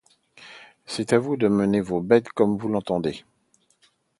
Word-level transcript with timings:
C’est 0.87 1.13
à 1.13 1.19
vous 1.19 1.37
de 1.37 1.47
mener 1.47 1.79
vos 1.79 2.01
bêtes 2.01 2.29
comme 2.29 2.57
vous 2.57 2.69
l’entendez. 2.69 3.23